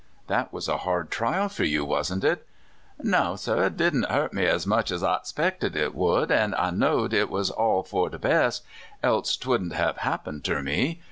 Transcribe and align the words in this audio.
"That 0.33 0.51
was 0.51 0.67
a 0.67 0.77
hard 0.77 1.11
trial 1.11 1.47
for 1.47 1.63
you, 1.63 1.85
wasn't 1.85 2.23
it? 2.23 2.47
""No, 3.03 3.35
sir; 3.35 3.65
it 3.65 3.77
didn't 3.77 4.09
hurt 4.09 4.33
me 4.33 4.47
as 4.47 4.65
much 4.65 4.89
as 4.89 5.03
I 5.03 5.19
'spected 5.21 5.75
it 5.75 5.93
would; 5.93 6.31
an' 6.31 6.55
I 6.57 6.71
know'd 6.71 7.13
it 7.13 7.29
was 7.29 7.51
all 7.51 7.83
for 7.83 8.09
de 8.09 8.17
bes', 8.17 8.61
else 9.03 9.37
'twouldn't 9.37 9.73
have 9.73 9.97
happened 9.97 10.43
ter 10.43 10.63
me. 10.63 10.99